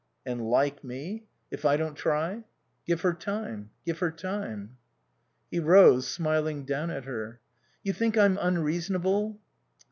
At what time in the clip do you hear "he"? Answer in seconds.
5.51-5.59